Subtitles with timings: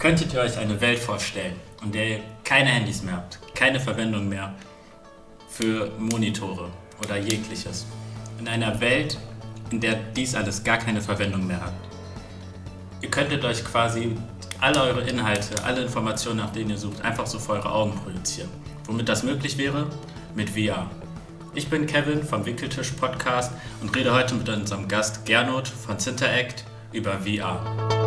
[0.00, 1.54] könntet ihr euch eine Welt vorstellen,
[1.84, 4.54] in der ihr keine Handys mehr habt, keine Verwendung mehr
[5.48, 6.70] für Monitore
[7.04, 7.86] oder jegliches.
[8.38, 9.18] In einer Welt,
[9.70, 11.74] in der dies alles gar keine Verwendung mehr hat.
[13.02, 14.16] Ihr könntet euch quasi
[14.58, 18.50] alle eure Inhalte, alle Informationen, nach denen ihr sucht, einfach so vor eure Augen projizieren.
[18.86, 19.86] Womit das möglich wäre?
[20.34, 20.90] Mit VR.
[21.54, 26.64] Ich bin Kevin vom Wickeltisch Podcast und rede heute mit unserem Gast Gernot von Cinteract
[26.92, 27.99] über VR.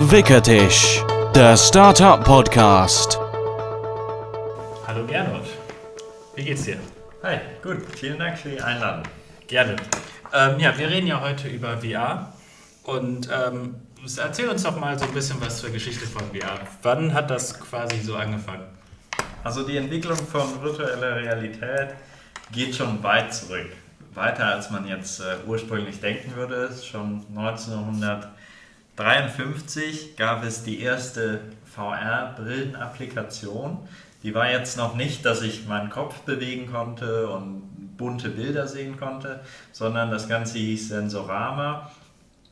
[0.00, 1.02] Wickeltisch,
[1.34, 3.18] der Startup Podcast.
[4.86, 5.42] Hallo Gernot,
[6.36, 6.76] wie geht's dir?
[7.24, 9.02] Hi, gut, vielen Dank für die Einladung.
[9.48, 9.74] Gerne.
[10.32, 12.32] Ähm, ja, wir reden ja heute über VR
[12.84, 13.74] und ähm,
[14.18, 16.60] erzähl uns doch mal so ein bisschen was zur Geschichte von VR.
[16.82, 18.68] Wann hat das quasi so angefangen?
[19.42, 21.94] Also die Entwicklung von virtueller Realität
[22.52, 23.72] geht schon weit zurück.
[24.14, 26.70] Weiter als man jetzt äh, ursprünglich denken würde.
[26.88, 27.24] Schon
[28.98, 31.40] 1953 gab es die erste
[31.72, 33.78] VR-Brillenapplikation.
[34.24, 38.98] Die war jetzt noch nicht, dass ich meinen Kopf bewegen konnte und bunte Bilder sehen
[38.98, 39.38] konnte,
[39.70, 41.92] sondern das Ganze hieß Sensorama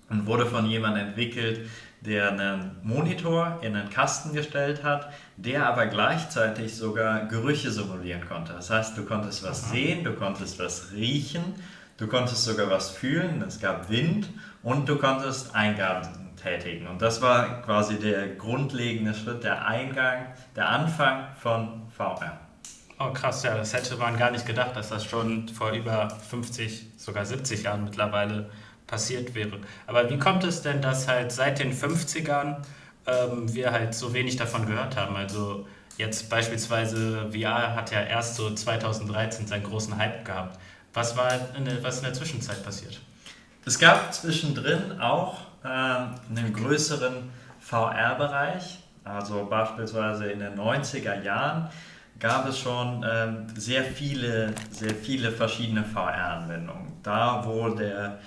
[0.08, 1.68] und wurde von jemandem entwickelt,
[2.00, 8.52] der einen Monitor in einen Kasten gestellt hat, der aber gleichzeitig sogar Gerüche simulieren konnte.
[8.52, 11.56] Das heißt, du konntest was sehen, du konntest was riechen,
[11.96, 14.28] du konntest sogar was fühlen, es gab Wind
[14.62, 16.86] und du konntest Eingaben tätigen.
[16.86, 22.38] Und das war quasi der grundlegende Schritt, der Eingang, der Anfang von VR.
[22.98, 26.92] Oh krass, ja, das hätte man gar nicht gedacht, dass das schon vor über 50,
[26.96, 28.48] sogar 70 Jahren mittlerweile
[28.86, 29.58] passiert wäre.
[29.86, 32.62] Aber wie kommt es denn, dass halt seit den 50ern
[33.06, 35.16] ähm, wir halt so wenig davon gehört haben?
[35.16, 35.66] Also
[35.98, 40.58] jetzt beispielsweise VR hat ja erst so 2013 seinen großen Hype gehabt.
[40.94, 43.00] Was war in der, was in der Zwischenzeit passiert?
[43.66, 48.78] Es gab zwischendrin auch äh, einen größeren VR-Bereich.
[49.04, 51.68] Also beispielsweise in den 90er Jahren
[52.18, 56.92] gab es schon ähm, sehr viele, sehr viele verschiedene VR-Anwendungen.
[57.02, 58.18] Da, wo der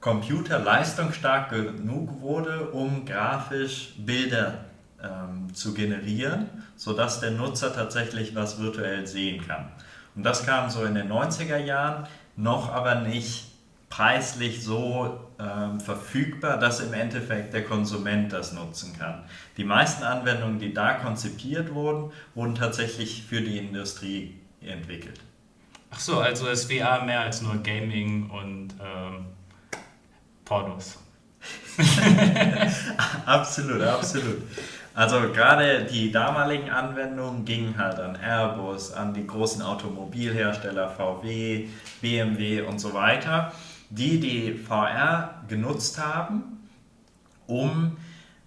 [0.00, 4.64] Computer leistungsstark genug wurde, um grafisch Bilder
[5.02, 9.68] ähm, zu generieren, sodass der Nutzer tatsächlich was virtuell sehen kann.
[10.14, 12.06] Und das kam so in den 90er Jahren,
[12.36, 13.46] noch aber nicht
[13.88, 19.22] preislich so ähm, verfügbar, dass im Endeffekt der Konsument das nutzen kann.
[19.56, 25.20] Die meisten Anwendungen, die da konzipiert wurden, wurden tatsächlich für die Industrie entwickelt.
[25.90, 29.26] Ach so, also ist VR mehr als nur Gaming und ähm
[30.50, 30.98] Pornos.
[33.24, 34.42] absolut, absolut.
[34.94, 41.68] Also gerade die damaligen Anwendungen gingen halt an Airbus, an die großen Automobilhersteller VW,
[42.00, 43.52] BMW und so weiter,
[43.90, 46.68] die die VR genutzt haben,
[47.46, 47.96] um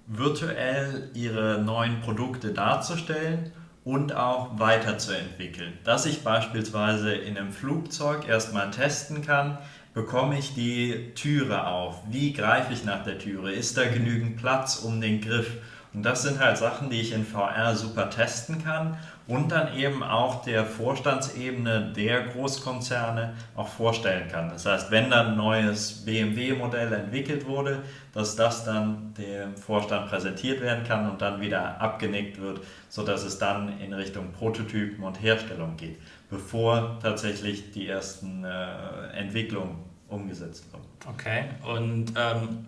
[0.07, 3.51] virtuell ihre neuen Produkte darzustellen
[3.83, 5.73] und auch weiterzuentwickeln.
[5.83, 9.57] Dass ich beispielsweise in einem Flugzeug erstmal testen kann,
[9.93, 12.01] bekomme ich die Türe auf?
[12.09, 13.51] Wie greife ich nach der Türe?
[13.51, 15.57] Ist da genügend Platz um den Griff?
[15.93, 18.97] Und das sind halt Sachen, die ich in VR super testen kann
[19.27, 24.49] und dann eben auch der Vorstandsebene der Großkonzerne auch vorstellen kann.
[24.49, 27.79] Das heißt, wenn dann ein neues BMW-Modell entwickelt wurde,
[28.13, 33.37] dass das dann dem Vorstand präsentiert werden kann und dann wieder abgenickt wird, sodass es
[33.37, 35.97] dann in Richtung Prototypen und Herstellung geht
[36.33, 39.75] bevor tatsächlich die ersten äh, Entwicklungen
[40.09, 40.83] umgesetzt wurden.
[41.07, 42.65] Okay, und ähm,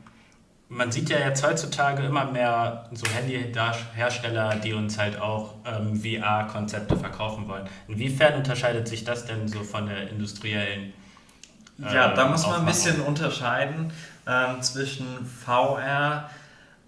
[0.70, 6.98] man sieht ja jetzt heutzutage immer mehr so Handyhersteller, die uns halt auch ähm, VR-Konzepte
[6.98, 7.68] verkaufen wollen.
[7.88, 10.94] Inwiefern unterscheidet sich das denn so von der industriellen?
[11.84, 13.92] Äh, ja, da muss man ein bisschen unterscheiden
[14.28, 16.30] ähm, zwischen VR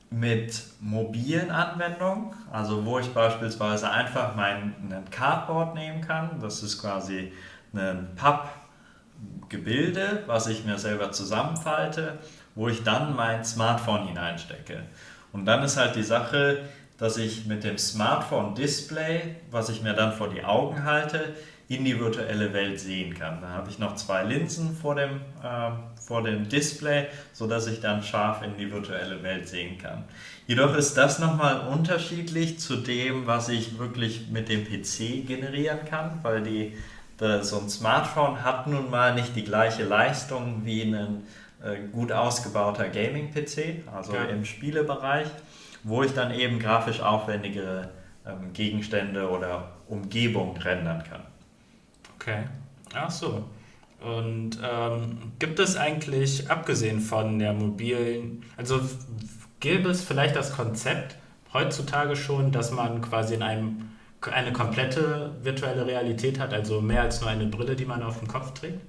[0.09, 4.73] mit mobilen Anwendungen, also wo ich beispielsweise einfach mein
[5.11, 6.39] Cardboard nehmen kann.
[6.41, 7.33] Das ist quasi
[7.73, 8.07] ein
[9.47, 12.17] Pappgebilde, was ich mir selber zusammenfalte,
[12.55, 14.83] wo ich dann mein Smartphone hineinstecke.
[15.31, 16.63] Und dann ist halt die Sache,
[16.97, 21.35] dass ich mit dem Smartphone-Display, was ich mir dann vor die Augen halte,
[21.69, 23.41] in die virtuelle Welt sehen kann.
[23.41, 25.71] Da habe ich noch zwei Linsen vor dem, äh,
[26.01, 30.05] vor dem Display, sodass ich dann scharf in die virtuelle Welt sehen kann.
[30.47, 36.19] Jedoch ist das nochmal unterschiedlich zu dem, was ich wirklich mit dem PC generieren kann,
[36.23, 36.73] weil die,
[37.19, 41.23] so ein Smartphone hat nun mal nicht die gleiche Leistung wie ein
[41.63, 44.25] äh, gut ausgebauter Gaming-PC, also ja.
[44.25, 45.27] im Spielebereich,
[45.83, 47.89] wo ich dann eben grafisch aufwendigere
[48.25, 51.21] ähm, Gegenstände oder Umgebung rendern kann.
[52.15, 52.43] Okay.
[52.93, 53.45] Ach so.
[53.99, 58.79] Und ähm, gibt es eigentlich, abgesehen von der mobilen, also
[59.59, 61.15] gäbe es vielleicht das Konzept,
[61.53, 63.89] heutzutage schon, dass man quasi in einem
[64.31, 68.27] eine komplette virtuelle Realität hat, also mehr als nur eine Brille, die man auf dem
[68.27, 68.81] Kopf trägt?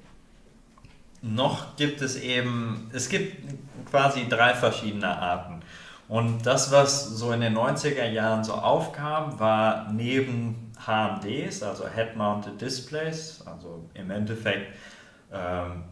[1.21, 3.37] Noch gibt es eben, es gibt
[3.91, 5.61] quasi drei verschiedene Arten.
[6.09, 12.61] Und das, was so in den 90er Jahren so aufkam, war neben HMDs, also Head-Mounted
[12.61, 14.73] Displays, also im Endeffekt
[15.33, 15.85] ähm,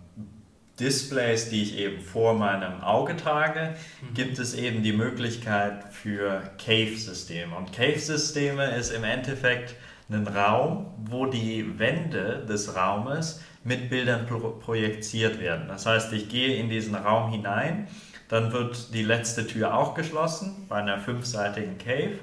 [0.78, 4.14] Displays, die ich eben vor meinem Auge trage, mhm.
[4.14, 7.56] gibt es eben die Möglichkeit für Cave-Systeme.
[7.56, 9.74] Und Cave-Systeme ist im Endeffekt
[10.10, 15.66] ein Raum, wo die Wände des Raumes mit Bildern pro projiziert werden.
[15.68, 17.88] Das heißt, ich gehe in diesen Raum hinein
[18.28, 22.18] dann wird die letzte Tür auch geschlossen bei einer fünfseitigen Cave.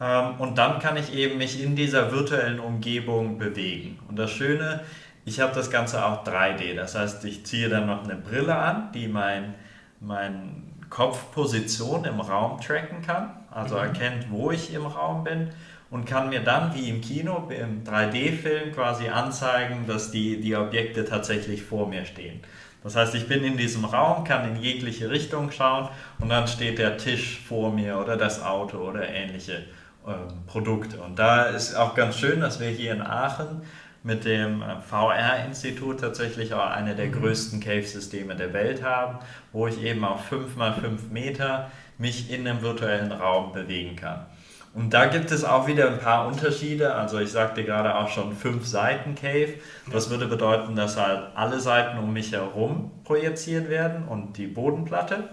[0.00, 3.98] Ähm, und dann kann ich eben mich in dieser virtuellen Umgebung bewegen.
[4.08, 4.80] Und das Schöne,
[5.24, 6.74] ich habe das Ganze auch 3D.
[6.74, 9.54] Das heißt, ich ziehe dann noch eine Brille an, die mein,
[10.00, 13.30] mein Kopfposition im Raum tracken kann.
[13.50, 13.82] Also mhm.
[13.82, 15.50] erkennt, wo ich im Raum bin
[15.90, 21.04] und kann mir dann wie im Kino, im 3D-Film quasi anzeigen, dass die, die Objekte
[21.04, 22.40] tatsächlich vor mir stehen.
[22.82, 25.88] Das heißt, ich bin in diesem Raum, kann in jegliche Richtung schauen
[26.20, 29.64] und dann steht der Tisch vor mir oder das Auto oder ähnliche
[30.06, 31.00] ähm, Produkte.
[31.00, 33.62] Und da ist auch ganz schön, dass wir hier in Aachen
[34.02, 37.12] mit dem äh, VR-Institut tatsächlich auch eine der mhm.
[37.12, 39.18] größten Cave-Systeme der Welt haben,
[39.52, 44.26] wo ich eben auf 5 x 5 Meter mich in einem virtuellen Raum bewegen kann.
[44.74, 46.94] Und da gibt es auch wieder ein paar Unterschiede.
[46.94, 49.54] Also ich sagte gerade auch schon fünf Seiten Cave.
[49.90, 55.30] Das würde bedeuten, dass halt alle Seiten um mich herum projiziert werden und die Bodenplatte.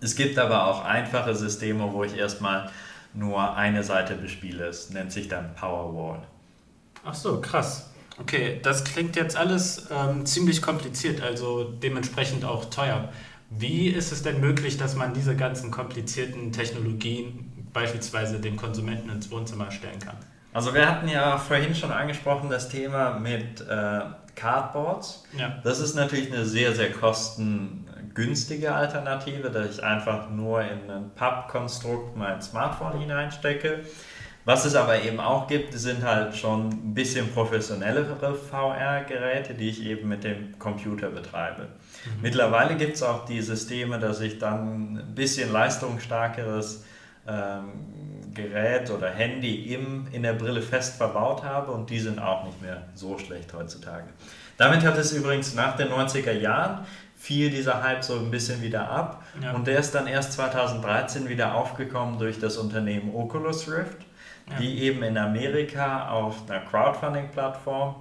[0.00, 2.70] Es gibt aber auch einfache Systeme, wo ich erstmal
[3.12, 4.64] nur eine Seite bespiele.
[4.64, 6.22] Es nennt sich dann Powerwall.
[7.04, 7.90] Ach so, krass.
[8.18, 13.08] Okay, das klingt jetzt alles ähm, ziemlich kompliziert, also dementsprechend auch teuer.
[13.48, 19.30] Wie ist es denn möglich, dass man diese ganzen komplizierten Technologien beispielsweise dem Konsumenten ins
[19.30, 20.16] Wohnzimmer stellen kann.
[20.52, 24.00] Also wir hatten ja vorhin schon angesprochen das Thema mit äh,
[24.34, 25.24] Cardboards.
[25.36, 25.60] Ja.
[25.62, 32.16] Das ist natürlich eine sehr, sehr kostengünstige Alternative, dass ich einfach nur in ein Pappkonstrukt
[32.16, 33.84] mein Smartphone hineinstecke.
[34.50, 39.86] Was es aber eben auch gibt, sind halt schon ein bisschen professionellere VR-Geräte, die ich
[39.86, 41.62] eben mit dem Computer betreibe.
[41.62, 42.22] Mhm.
[42.22, 46.84] Mittlerweile gibt es auch die Systeme, dass ich dann ein bisschen leistungsstarkeres
[47.28, 47.68] ähm,
[48.34, 52.60] Gerät oder Handy im, in der Brille fest verbaut habe und die sind auch nicht
[52.60, 54.08] mehr so schlecht heutzutage.
[54.56, 56.84] Damit hat es übrigens nach den 90er Jahren
[57.20, 59.52] fiel dieser Hype so ein bisschen wieder ab ja.
[59.52, 63.98] und der ist dann erst 2013 wieder aufgekommen durch das Unternehmen Oculus Rift,
[64.48, 64.56] ja.
[64.58, 67.94] die eben in Amerika auf einer Crowdfunding-Plattform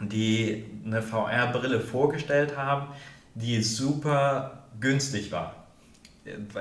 [0.00, 2.86] die eine VR-Brille vorgestellt haben,
[3.34, 5.54] die super günstig war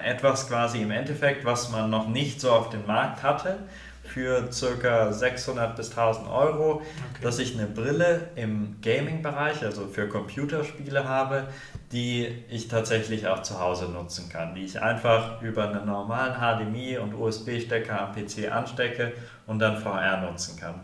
[0.02, 3.60] etwas quasi im Endeffekt, was man noch nicht so auf dem Markt hatte,
[4.08, 4.50] für
[4.82, 5.12] ca.
[5.12, 6.84] 600 bis 1000 Euro, okay.
[7.22, 11.48] dass ich eine Brille im Gaming-Bereich, also für Computerspiele habe,
[11.92, 16.98] die ich tatsächlich auch zu Hause nutzen kann, die ich einfach über einen normalen HDMI
[16.98, 19.14] und USB-Stecker am PC anstecke
[19.46, 20.82] und dann VR nutzen kann.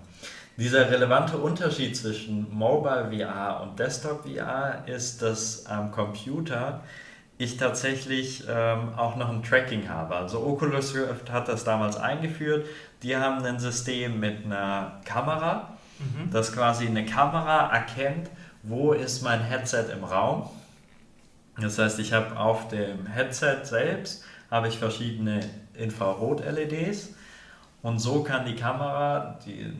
[0.55, 6.81] Dieser relevante Unterschied zwischen Mobile VR und Desktop VR ist, dass am Computer
[7.39, 10.15] ich tatsächlich ähm, auch noch ein Tracking habe.
[10.15, 12.67] Also Oculus Rift hat das damals eingeführt.
[13.03, 16.31] Die haben ein System mit einer Kamera, mhm.
[16.31, 18.29] das quasi eine Kamera erkennt,
[18.63, 20.49] wo ist mein Headset im Raum.
[21.59, 25.41] Das heißt, ich habe auf dem Headset selbst habe ich verschiedene
[25.73, 27.09] Infrarot-LEDs
[27.81, 29.73] und so kann die Kamera, die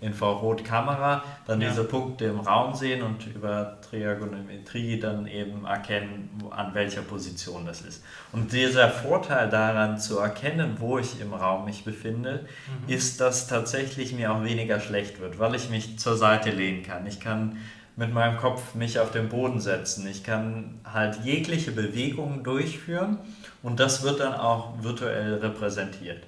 [0.00, 1.68] Infrarotkamera, dann ja.
[1.68, 7.80] diese Punkte im Raum sehen und über Triagonometrie dann eben erkennen, an welcher Position das
[7.80, 8.04] ist.
[8.32, 12.46] Und dieser Vorteil daran zu erkennen, wo ich im Raum mich befinde,
[12.86, 12.92] mhm.
[12.92, 17.06] ist, dass tatsächlich mir auch weniger schlecht wird, weil ich mich zur Seite lehnen kann.
[17.06, 17.58] Ich kann
[17.96, 20.06] mit meinem Kopf mich auf den Boden setzen.
[20.06, 23.18] Ich kann halt jegliche Bewegungen durchführen
[23.64, 26.22] und das wird dann auch virtuell repräsentiert.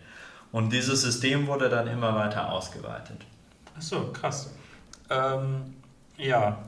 [0.50, 3.18] Und dieses System wurde dann immer weiter ausgeweitet.
[3.80, 4.50] Ach so, krass.
[5.08, 5.75] Ähm,
[6.18, 6.58] ja.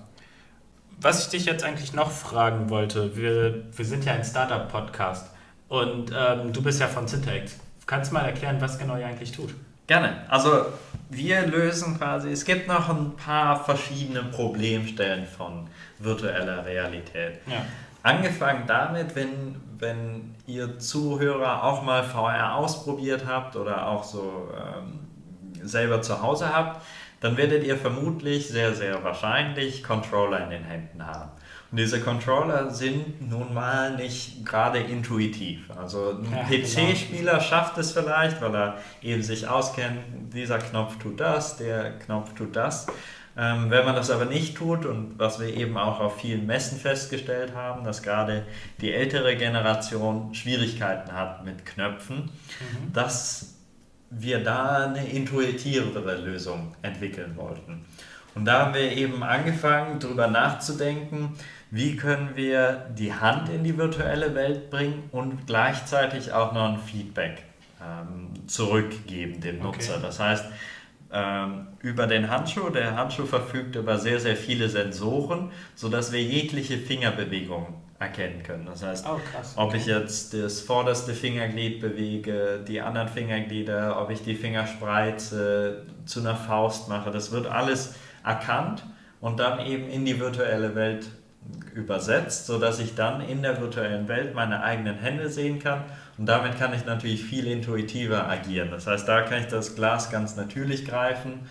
[0.99, 5.27] Was ich dich jetzt eigentlich noch fragen wollte, wir, wir sind ja ein Startup-Podcast
[5.69, 7.59] und ähm, du bist ja von Syntax.
[7.85, 9.55] Kannst du mal erklären, was genau ihr eigentlich tut?
[9.87, 10.25] Gerne.
[10.29, 10.65] Also
[11.11, 17.41] wir lösen quasi, es gibt noch ein paar verschiedene Problemstellen von virtueller Realität.
[17.47, 17.67] Ja.
[18.03, 25.03] Angefangen damit, wenn, wenn ihr Zuhörer auch mal VR ausprobiert habt oder auch so ähm,
[25.63, 26.83] selber zu Hause habt,
[27.23, 31.31] dann werdet ihr vermutlich sehr, sehr wahrscheinlich Controller in den Händen haben.
[31.71, 35.71] Und diese Controller sind nun mal nicht gerade intuitiv.
[35.71, 40.01] Also ein Ja, PC-Spieler schafft es vielleicht, weil er eben sich auskennt,
[40.35, 42.89] dieser Knopf tut das, der Knopf tut das.
[43.35, 46.79] Ähm, wenn man das aber nicht tut und was wir eben auch auf vielen Messen
[46.79, 48.45] festgestellt haben, dass gerade
[48.83, 52.31] die ältere Generation Schwierigkeiten hat mit Knöpfen,
[52.93, 53.52] dass
[54.19, 57.85] wir da eine intuitivere Lösung entwickeln wollten.
[58.35, 61.37] Und da haben wir eben angefangen, darüber nachzudenken,
[61.71, 66.79] wie können wir die Hand in die virtuelle Welt bringen und gleichzeitig auch noch ein
[66.79, 67.43] Feedback
[67.81, 69.95] ähm, zurückgeben dem Nutzer.
[69.95, 70.03] Okay.
[70.03, 70.45] Das heißt,
[71.13, 76.79] ähm, über den Handschuh, der Handschuh verfügt über sehr, sehr viele Sensoren, sodass wir jegliche
[76.79, 78.67] Fingerbewegung erkennen können.
[78.67, 79.19] Das heißt, Oh,
[79.57, 85.87] ob ich jetzt das vorderste Fingerglied bewege, die anderen Fingerglieder, ob ich die Finger spreize,
[86.05, 87.95] zu einer Faust mache, das wird alles
[88.25, 88.85] erkannt
[89.21, 91.07] und dann eben in die virtuelle Welt
[91.75, 95.85] übersetzt, sodass ich dann in der virtuellen Welt meine eigenen Hände sehen kann
[96.19, 98.71] und damit kann ich natürlich viel intuitiver agieren.
[98.71, 101.49] Das heißt, da kann ich das Glas ganz natürlich greifen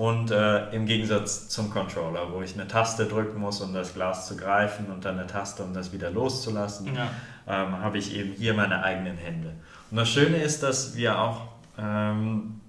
[0.00, 4.26] und äh, im Gegensatz zum Controller, wo ich eine Taste drücken muss, um das Glas
[4.26, 7.10] zu greifen und dann eine Taste, um das wieder loszulassen, Ja.
[7.46, 9.52] ähm, habe ich eben hier meine eigenen Hände.
[9.90, 11.42] Und das Schöne ist, dass wir auch
[11.78, 12.62] ähm,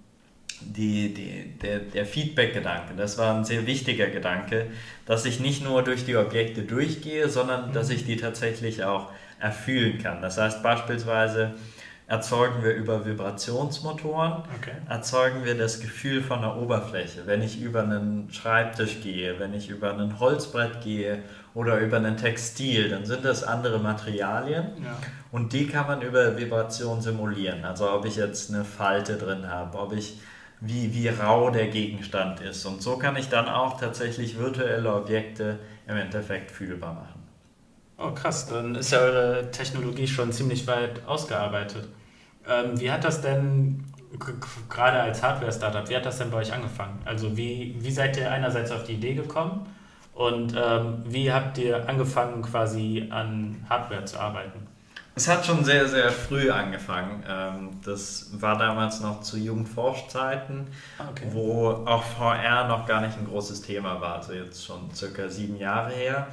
[0.59, 4.67] die, die, der, der Feedback-Gedanke, das war ein sehr wichtiger Gedanke,
[5.05, 9.09] dass ich nicht nur durch die Objekte durchgehe, sondern dass ich die tatsächlich auch
[9.39, 10.21] erfühlen kann.
[10.21, 11.53] Das heißt beispielsweise
[12.11, 14.73] erzeugen wir über Vibrationsmotoren, Okay.
[14.89, 17.21] erzeugen wir das Gefühl von der Oberfläche.
[17.25, 21.19] Wenn ich über einen Schreibtisch gehe, wenn ich über ein Holzbrett gehe
[21.53, 24.97] oder über ein Textil, dann sind das andere Materialien Ja.
[25.31, 27.63] und die kann man über Vibration simulieren.
[27.63, 30.19] Also ob ich jetzt eine Falte drin habe, ob ich
[30.59, 32.65] wie, wie rau der Gegenstand ist.
[32.65, 37.21] Und so kann ich dann auch tatsächlich virtuelle Objekte im Endeffekt fühlbar machen.
[37.97, 41.87] Oh krass, dann ist ja eure Technologie schon ziemlich weit ausgearbeitet.
[42.51, 43.83] Ähm, wie hat das denn,
[44.69, 46.99] gerade als Hardware-Startup, wie hat das denn bei euch angefangen?
[47.05, 49.65] Also wie, wie seid ihr einerseits auf die Idee gekommen
[50.13, 54.67] und ähm, wie habt ihr angefangen quasi an Hardware zu arbeiten?
[55.13, 57.23] Es hat schon sehr, sehr früh angefangen.
[57.27, 60.67] Ähm, Das war damals noch zu Jugendforschzeiten,
[60.97, 61.25] okay.
[61.31, 65.57] wo auch VR noch gar nicht ein großes Thema war, also jetzt schon circa sieben
[65.57, 66.27] Jahre her.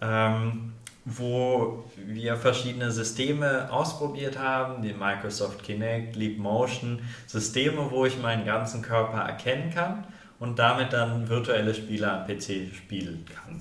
[0.00, 0.36] Ja.
[0.36, 0.73] ähm,
[1.04, 8.46] wo wir verschiedene Systeme ausprobiert haben, die Microsoft Kinect, Leap Motion, Systeme, wo ich meinen
[8.46, 10.06] ganzen Körper erkennen kann
[10.38, 13.60] und damit dann virtuelle Spiele am PC spielen kann.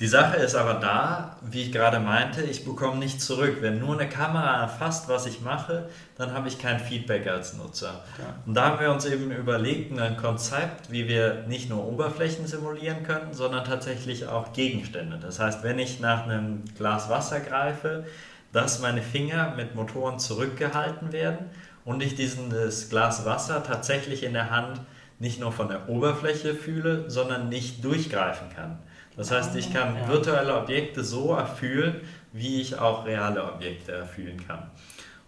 [0.00, 3.58] Die Sache ist aber da, wie ich gerade meinte, ich bekomme nichts zurück.
[3.60, 8.02] Wenn nur eine Kamera erfasst, was ich mache, dann habe ich kein Feedback als Nutzer.
[8.18, 8.34] Ja.
[8.44, 13.04] Und da haben wir uns eben überlegt, ein Konzept, wie wir nicht nur Oberflächen simulieren
[13.04, 15.20] können, sondern tatsächlich auch Gegenstände.
[15.22, 18.04] Das heißt, wenn ich nach einem Glas Wasser greife,
[18.52, 21.50] dass meine Finger mit Motoren zurückgehalten werden
[21.84, 24.80] und ich dieses Glas Wasser tatsächlich in der Hand
[25.20, 28.80] nicht nur von der Oberfläche fühle, sondern nicht durchgreifen kann.
[29.16, 30.08] Das heißt, ich kann Ja.
[30.08, 32.00] virtuelle Objekte so erfühlen,
[32.32, 34.70] wie ich auch reale Objekte erfühlen kann.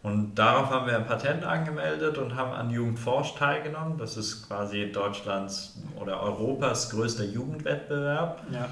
[0.02, 3.99] Und darauf haben wir ein Patent angemeldet und haben an Jugendforsch teilgenommen.
[3.99, 8.69] Das ist quasi Deutschlands oder Europas größter Jugendwettbewerb, Ja.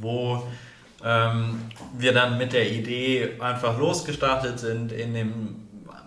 [0.00, 0.44] wo
[1.04, 1.60] ähm,
[1.96, 4.92] wir dann mit der Idee einfach losgestartet sind.
[4.92, 5.56] In dem,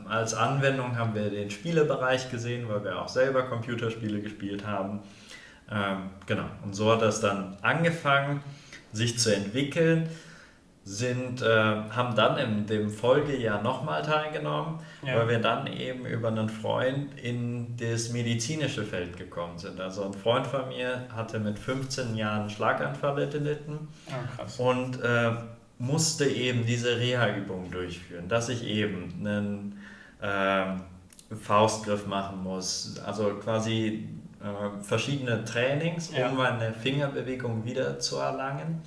[0.07, 4.99] als Anwendung haben wir den Spielebereich gesehen, weil wir auch selber Computerspiele gespielt haben.
[5.71, 8.41] Ähm, genau, und so hat das dann angefangen,
[8.91, 10.09] sich zu entwickeln.
[10.85, 15.15] Sind, äh, haben dann in dem Folgejahr nochmal teilgenommen, Ja.
[15.15, 19.79] weil wir dann eben über einen Freund in das medizinische Feld gekommen sind.
[19.79, 24.59] Also ein Freund von mir hatte mit 15 Jahren einen Schlaganfall erlitten Ah, krass.
[24.59, 25.31] und äh,
[25.79, 29.79] musste eben diese Reha-Übung durchführen, dass ich eben einen
[30.21, 30.81] ähm,
[31.41, 34.32] Faustgriff machen muss, also quasi äh,
[34.81, 36.31] verschiedene Trainings, um Ja.
[36.31, 38.81] meine Fingerbewegung wieder zu erlangen.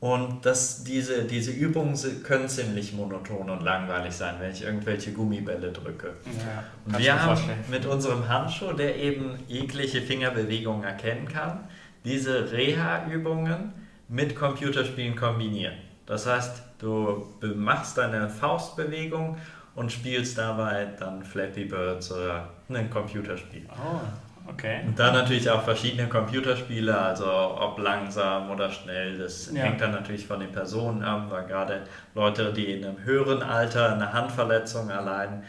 [0.00, 5.72] Und das, diese, diese Übungen können ziemlich monoton und langweilig sein, wenn ich irgendwelche Gummibälle
[5.72, 6.08] drücke.
[6.26, 7.64] Ja, Und wir haben vorstellen.
[7.70, 11.60] mit unserem Handschuh, der eben jegliche Fingerbewegung erkennen kann,
[12.04, 13.72] diese Reha-Übungen
[14.08, 15.74] mit Computerspielen kombinieren.
[16.04, 19.38] Das heißt, du machst deine Faustbewegung
[19.74, 23.64] und spielst dabei dann Flappy Birds oder ein Computerspiel.
[23.70, 24.00] Oh,
[24.48, 24.80] okay.
[24.86, 29.62] Und dann natürlich auch verschiedene Computerspiele, also ob langsam oder schnell, das Ja.
[29.64, 31.82] hängt dann natürlich von den Personen ab, weil gerade
[32.14, 35.42] Leute, die in einem höheren Alter eine Handverletzung erleiden,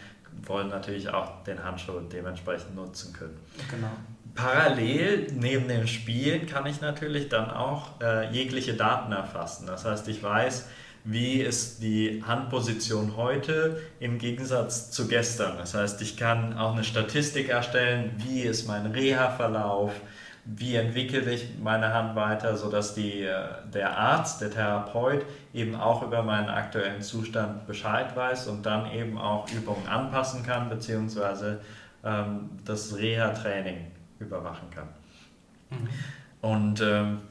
[0.43, 3.37] wollen natürlich auch den Handschuh dementsprechend nutzen können.
[3.71, 3.87] Genau.
[4.35, 9.65] parallel neben dem Spielen kann ich natürlich dann auch äh, jegliche Daten erfassen.
[9.65, 10.67] Das heißt, ich weiß,
[11.05, 15.57] wie ist die Handposition heute im Gegensatz zu gestern.
[15.57, 19.93] Das heißt, ich kann auch eine Statistik erstellen, wie ist mein Reha-Verlauf,
[20.45, 26.01] wie entwickle ich meine Hand weiter, sodass die, äh, der Arzt, der Therapeut eben auch
[26.01, 31.61] über meinen aktuellen Zustand Bescheid weiß und dann eben auch Übungen anpassen kann, beziehungsweise
[32.03, 34.87] ähm, das Reha-Training überwachen kann.
[35.69, 35.89] Mhm.
[36.41, 37.21] Und ähm,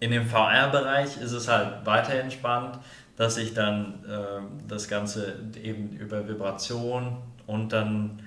[0.00, 2.78] in dem VR-Bereich ist es halt weiterhin spannend,
[3.20, 8.22] dass ich dann äh, das Ganze eben über Vibration und dann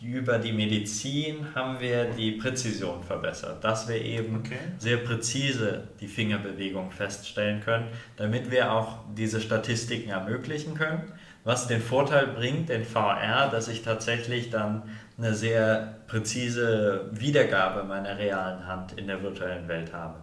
[0.00, 4.58] über die Medizin haben wir die Präzision verbessert, dass wir eben okay.
[4.78, 11.10] sehr präzise die Fingerbewegung feststellen können, damit wir auch diese Statistiken ermöglichen können,
[11.42, 14.84] was den Vorteil bringt in VR, dass ich tatsächlich dann
[15.18, 20.20] eine sehr präzise Wiedergabe meiner realen Hand in der virtuellen Welt habe.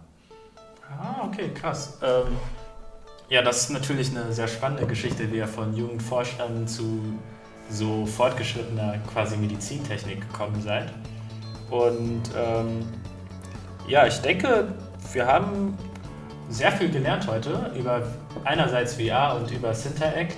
[0.88, 1.98] Ah, okay, krass.
[2.02, 2.38] Ähm,
[3.32, 7.00] ja, das ist natürlich eine sehr spannende Geschichte, wie ihr von Jugendforschern zu
[7.70, 10.92] so fortgeschrittener quasi Medizintechnik gekommen seid.
[11.70, 12.86] Und ähm,
[13.88, 14.74] ja, ich denke,
[15.14, 15.78] wir haben
[16.50, 18.02] sehr viel gelernt heute über
[18.44, 20.36] einerseits VR und über Synteract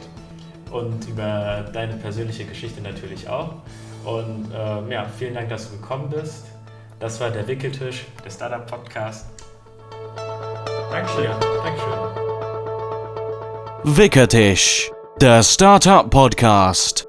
[0.71, 3.55] und über deine persönliche Geschichte natürlich auch.
[4.05, 6.45] Und ähm, ja, vielen Dank, dass du gekommen bist.
[7.01, 9.27] Das war der Wickeltisch, der Startup Podcast.
[10.93, 11.25] Dankeschön.
[11.25, 12.04] Ja, Dankeschön.
[13.87, 17.07] Wickeltisch, der Startup Podcast.